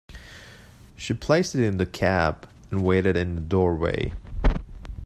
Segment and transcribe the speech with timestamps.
[0.95, 4.13] She placed it in the cab and waited in the doorway.